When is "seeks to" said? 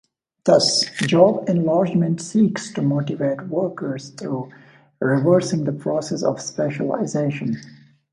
2.21-2.81